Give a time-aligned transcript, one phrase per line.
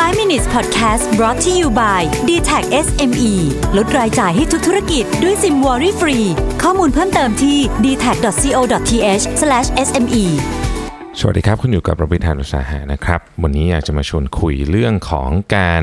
[0.00, 3.32] 5 minutes podcast brought to you by d t a c SME
[3.76, 6.18] ลดรายจ่ายให้ทุกธุรกิจด้วยซิมวอรี่ฟรี
[6.62, 9.24] ข้อมูลเพิ่มเติมที่ d t a c c o t h
[9.86, 10.24] s m e
[11.18, 15.82] สวัสดีครับ คุณอยู่กับประวิทยานุสาหะนะครับ วันนี้อยากจะมาชวนคุยเรื่องของการ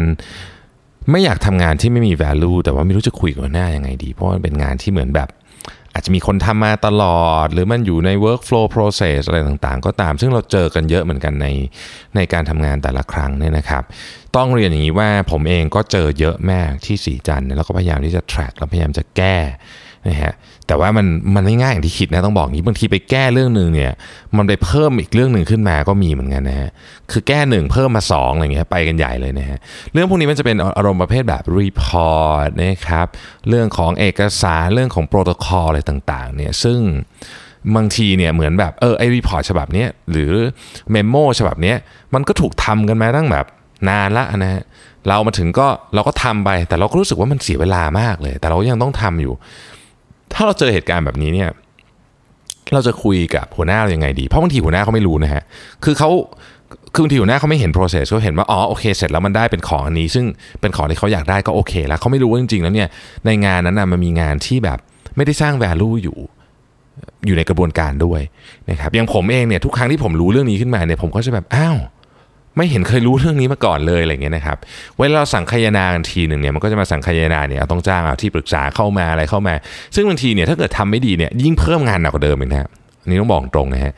[1.12, 5.30] ไม่อยากทำงานที่ไม่มี value แต่ว่าไม่รู้จะคุยกับหน้ายังไงดี เพราะมันเป็นงานที่เหมือนแบบ
[5.98, 11.48] อาจจะมีคนทำมาตลอด หรือมันอยู่ใน workflow process อะไรต่างๆ ก็ตาม ซึ่งเราเจอกันเยอะเหมือนกันใน
[12.16, 13.84] ในการทำงานแต่ละครั้งเนี่ยนะครับ
[14.36, 19.38] ต้องเรียนอย่างนี้ว่าผมเองก็เจอเยอะมากที่สีจันทร์แล้วก็พยายามที่จะ track แล้วพยายามจะแก้
[20.10, 20.34] นะฮะ
[20.68, 23.92] แต่ว่ามันมันไม่ง่ายอย่างที่คิดนะต้องบอกนี้บางทีไปแก้เรื่องหนึ่งเนี่ย
[24.38, 26.70] มันไปเพิ่มอีกเรื่องหนึ่งขึ้นมาก็มีเหมือนกันนะฮะ
[27.12, 29.58] คือแก้หนึ่งเพิ่มมา2ออะไรเงี้ยไปกันใหญ่เลยนะฮะ
[29.94, 33.08] เรื่องพวกนี้มันจะเป็นอารมณ์ประเภทแบบ report นะครับ
[33.50, 36.80] เรื่องของเอกสารเรื่องของโปรโตคอลอะไรต่างๆเนี่ยซึ่ง
[37.76, 40.32] บางทีเนี่ยเหมือนแบบเออไอ้ report ฉบับนี้หรือ
[40.92, 41.74] memo ฉบับนี้
[42.14, 43.46] มันก็ถูกทำกันมาตั้งแบบ
[43.90, 44.64] นานละนะฮะ
[45.08, 49.34] เรามาถึงก็เราก็ทำไปแต่เราก็รู้สึกว่ามันเสียเวลามากเลย แต่เรายังต้องทำอยู่
[50.34, 51.50] ถ้าเราเจอเหตุการณ์แบบนี้เนี่ย
[52.74, 55.44] เราจะคุยกับหัวหน้าเรายังไงดี เพราะบางทีหัวหน้าเขาไม่รู้นะฮะ
[55.84, 56.10] คือเขา
[56.94, 60.26] คือบางทีหัวหน้าเขาไม่เห็น process เขาเห็นว่า อ๋อ โอเค เสร็จแล้วมันได้เป็นของอันนี้ ซึ่ง
[60.62, 62.90] เป็นของที่เขาอยากได้ก็โอเค แล้วเขาไม่รู้ว่าจริงๆ แล้วเนี่ย
[63.26, 64.78] ในงานนั้นนะมันมีงานที่แบบ
[65.16, 66.18] ไม่ได้สร้าง value อยู่
[67.26, 68.22] อยู่ในกระบวนการด้วย
[68.70, 71.78] นะครับ อย่างผมเองเนี่ยทุกครั้งที่ผมรู้เรื่องนี้ขึ้นมาเนี่ย ผมก็จะแบบ อ้าว
[72.58, 74.58] ไม่เห็นเคยรู้เรื่องนี้มาก่อนเลยอะไรเงี้ยนะครับ
[75.00, 79.56] เวลาเราสั่งคายนากันทีหนึ่งเนี่ยมันก็จะมาสั่งคายนาเนี่ยต้องจ้างเอาที่ปรึกษาเข้ามาอะไรเข้ามา
[79.96, 82.72] ซึ่งบางทีเนี่ยถ้าเกิดทำไม่ดีเนี่ยยิ่งเพิ่มงานหนักกว่าเดิมอีกนะครับ
[83.08, 83.94] นนี้ต้องบอกตรงนะฮะ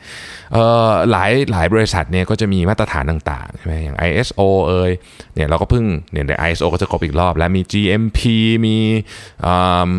[1.10, 4.90] หลายหลายบริษัทเนี่ยก็จะมีมาตรฐานต่างๆใช่ไหมอย่าง ISO เอ่ย
[5.34, 8.18] เนี่ยเราก็เพิ่งเนี่ยใน ISO ก็จะครบอีกรอบ แล้วมี GMP
[8.66, 8.76] มี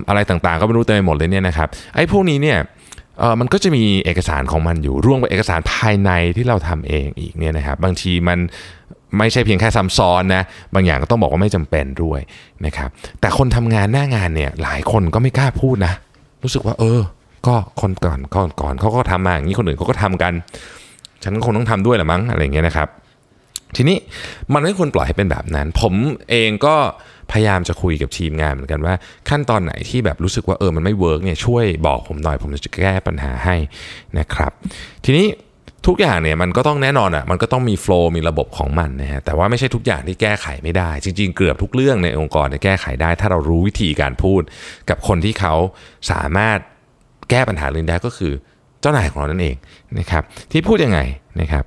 [0.09, 2.57] อะไรต่างๆ ก็ไม่รู้เต็มไปหมดเลยเนี่ยนะครับไอ้พวกนี้เนี่ย
[3.19, 8.39] เออมันก็จะมีเอกสารของมันอยู่ร่วมกับเอกสารภายในที่เราทำเองอีกเนี่ยนะครับบางทีมัน
[9.17, 12.19] ไม่ใช่เพียงแค่ซ้ำซ้อนนะบางอย่างก็ต้องบอกว่าไม่จำเป็นด้วย
[12.65, 12.89] นะครับ
[13.21, 15.93] แต่คนทำงานหน้างานเนี่ยหลายคนก็ไม่กล้าพูดนะ
[16.43, 17.01] รู้สึกว่า เออ
[17.47, 20.33] ก็คนก่อนก่อนก่อนเขาก็ทำมาอย่างนี้คนอื่นเขาก็ทำกัน
[21.23, 22.87] ฉันก็คงต้องทำด้วยแหละมั้งอะไรเงี้ยนะครับ
[23.75, 23.97] ทีนี้
[24.53, 25.93] มันไม่ควรปล่อยให้เป็นแบบนั้น ผม
[26.29, 26.75] เองก็
[27.31, 28.95] พยายามจะคุยกับทีมงานเหมือนกันว่า
[29.29, 33.55] ขั้นตอนไหนที่แบบรู้สึกว่าเออมันไม่ work เนี่ยช่วยบอกผมหน่อย ผมจะแก้ปัญหาให้
[34.19, 34.51] นะครับ
[35.05, 35.27] ทีนี้
[35.87, 44.41] ทุกอย่างเนี่ยมันก็ต้องแน่นอนอะมันก็ต้องมี flow มีระบบของมันนะฮะแต่ว่าไม่ใช่ทุกอย่างที่แก้ไขไม่ได้ จริง ๆ เกือบทุกเรื่องในองค์กรเนี่ยแก้ไขได้ ถ้าเรารู้วิธีการพูด
[44.89, 45.53] กับคนที่เขา
[46.11, 46.57] สามารถ
[47.29, 48.33] แก้ปัญหาเรื่องได้ก็คือ
[48.81, 49.55] เจ้านายของเรานั่นเอง
[49.99, 50.99] นะครับที่พูดยังไง
[51.39, 51.63] นะครับ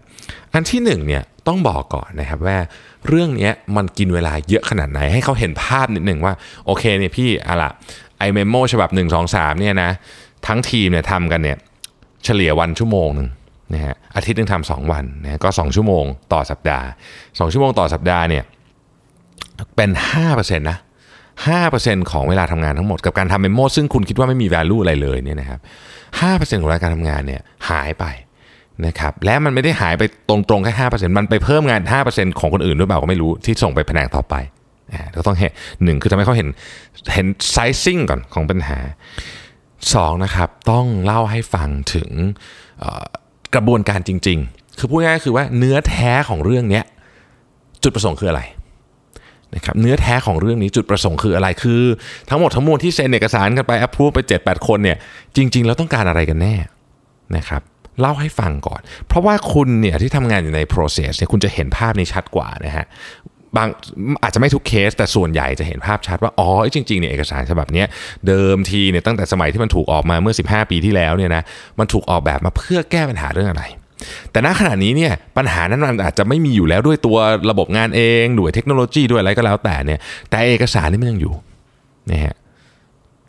[0.53, 2.59] อันที่หนึ่งเนี่ยต้องบอกก่อนนะครับว่า
[3.09, 6.35] เรื่องนี้มันกินเวลาเยอะขนาดไหนให้เขาเห็นภาพนิดหนึ่งว่า
[6.67, 7.71] โอเคเนี่ยพี่อะละ
[8.19, 9.91] ไอเมมโมฉบับ 1 2 3เนี่ยนะ
[10.47, 11.57] ทั้งทีมเนี่ยทำกันเนี่ย
[12.25, 13.29] เฉลี่ยวันชั่วโมงหนึ่ง
[13.75, 16.87] นะฮะอาทิตย์หนึงทำสองวันนะก็ 2 ชั่วโมงต่อสัปดาห์
[17.19, 18.45] 2 ชั่วโมงต่อสัปดาห์เนี่ย
[19.77, 19.91] เป็น
[20.25, 20.79] 5%นะ
[21.45, 25.61] 5%ของเวลาทำงานทั้งหมดกับการทำเมมโมซึ่งคุณคิดว่าไม่มี value อะไรเลยเนี่ยนะครับ
[26.21, 28.05] 5%ของเวลาการทำงานเนี่ยหายไป
[28.87, 34.35] นะครับและมันไม่ได้หายไปตรงๆแค่ห้าเปอร์เซ็นต์มันไปเพิ่มงานห้าเปอร์เซ็นต์ของคนอื่นด้วยเปล่าก็ไม่รู้ที่ส่งไปแผนกต่อไป
[35.13, 35.51] เราต้องเห็น
[35.85, 36.49] หนึ่งคือทำให้เขาเห็น
[37.15, 38.79] เห็นไซซิ่งก่อนของปัญหา
[39.95, 42.11] สองนะครับต้องเล่าให้ฟังถึง
[43.55, 46.83] กระบวนการจริง ๆ คือพูดง่ายๆคือว่าเนื้อแท้ของเรื่องนี้
[47.83, 48.43] จุดประสงค์คืออะไร
[49.55, 51.83] นะครับเนื้อแท้ของเรื่องนี้จุดประสงค์คืออะไรคือ
[52.31, 54.99] ทั้งหมดทั้งมวลที่เซ็นเอกสารกันไปอัพพูไป 7 8 คนเนี่ย
[55.37, 56.55] จริง ๆ แล้วต้องการอะไรกันแน่
[57.37, 57.63] นะครับ
[58.01, 62.87] เล่าให้ฟังก่อน เพราะว่าคุณเนี่ยที่ทำงานอยู่ใน process เนี่ยคุณจะเห็นภาพนี้ชัดกว่านะฮะ
[63.57, 63.69] บาง
[64.23, 67.85] อาจจะไม่ทุกเคสแต่ส่วนใหญ่จะเห็นภาพชัดว่าอ๋อจริงๆเนี่ยเอกสารฉบับนี้
[68.27, 71.43] เดิมทีเนี่ยตั้งแต่สมัยที่มันถูกออกมาเมื่อ 15 ปีที่แล้วเนี่ยนะ
[71.79, 73.65] มันถูกออกแบบมาเพื่อแก้ปัญหาเรื่องอะไร
[74.31, 77.17] แต่ณขณะนี้เนี่ยปัญหานั้นมันอาจจะไม่มีอยู่แล้วด้วยตัว
[77.51, 80.01] ระบบงานเองด้วยเทคโนโลยีด้วยอะไรก็แล้วแต่เนี่ย
[80.31, 81.35] แต่เอกสารนี่มันยังอยู่
[82.11, 82.35] นะฮะ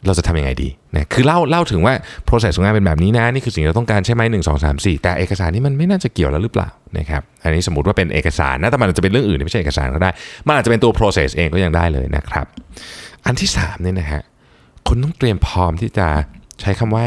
[0.05, 1.93] เราจะทำยังไงดีนะคือเล่าเล่าถึงว่า
[2.27, 10.11] process ของงานเป็นแบบนี้นะ นี่คือสิ่งที่เราต้องการใช่ไหมหนึ่งสองสามสี่แต่เอกสารนี้มันไม่น่าจะเกี่ยวแล้วหรือเปล่านะครับอันนี้สมมติว่าเป็นเอกสารนะแต่มันอาจจะเป็นเรื่องอื่นที่ไม่ใช่เอกสารก็ได้
[10.47, 12.45] มันอาจจะเป็นตัว process เองก็ยังได้เลยนะครับ
[13.25, 14.21] อันที่3เนี่ยนะฮะ
[14.87, 16.07] คุณต้องเตรียมพร้อมที่จะ
[16.61, 17.05] ใช้คำว่า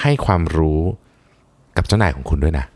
[0.00, 0.80] ให้ความรู้
[1.76, 2.66] กับเจ้านายของคุณด้วยนะ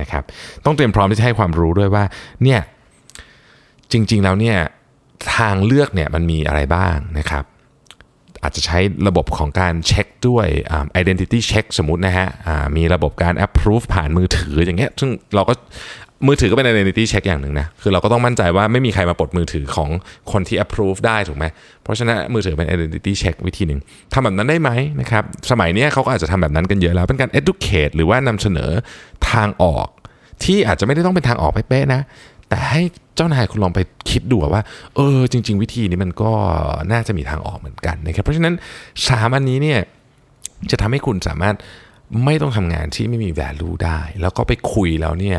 [0.00, 0.22] นะครับ
[0.64, 2.04] ต้องเตรียมพร้อมที่จะให้ความรู้ด้วยว่า
[2.42, 2.60] เนี่ย
[3.92, 4.56] จริง ๆ แล้วเนี่ย
[5.36, 7.44] ทางเลือกเนี่ยมันมีอะไรบ้างนะครับ
[8.42, 8.78] อาจจะใช้
[9.08, 10.46] ระบบของการเช็คด้วย
[11.00, 12.28] identity check สมมตินะฮะ
[12.76, 15.54] มีระบบการ approve ผ่านมือถืออย่างเงี้ยซึ่งเราก็
[16.26, 19.90] มือถือก็เป็น identity check อย่างหนึ่งนะ คือเราก็ต้องมั่นใจว่าไม่มีใครมาปลดมือถือของ
[20.32, 21.44] คนที่ approve ได้ถูกไหม
[21.82, 23.80] เพราะฉะนั้นมือถือเป็น identity check วิธีหนึ่ง
[24.12, 28.70] ทำแบบนั้นได้ไหมนะครับ สมัยนี้เขาก็อาจจะทำแบบนั้นกันเยอะแล้ว เป็นการ educate หรือว่านำเสนอ
[29.30, 29.88] ทางออก
[30.44, 32.00] ที่อาจจะไม่ได้ต้องเป็นทางออกเป๊ะๆนะ
[32.52, 32.82] แต่ให้
[33.16, 34.62] เจ้านายคุณลองไปคิดดูว่า
[34.94, 36.32] เออจริง ๆ วิธีนี้มันก็
[36.92, 38.54] น่าจะมีทางออกเหมือนกันนะครับเพราะฉะนั้น
[39.08, 39.80] สามอันนี้เนี่ย
[40.70, 41.56] จะทำให้คุณสามารถ
[42.24, 45.38] ไม่ต้องทำงานที่ไม่มี value ได้ แล้วก็ไปคุยแล้วเนี่ย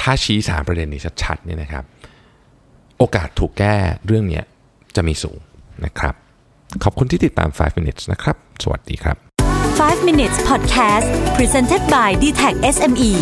[0.00, 1.84] ถ้าชี้สามประเด็นนี้ชัดๆเนี่ยนะครับ
[2.98, 3.74] โอกาสถูกแก้
[4.06, 4.42] เรื่องนี้
[4.96, 5.38] จะมีสูง
[5.84, 6.14] นะครับ
[6.84, 9.16] ขอบคุณที่ติดตาม 5 minutes นะครับ สวัสดีครับ
[9.80, 13.12] 5 minutes podcast presented by d t e c h SME